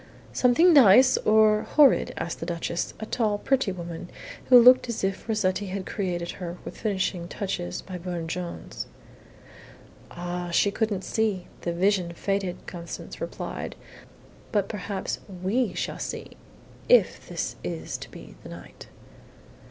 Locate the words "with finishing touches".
6.65-7.83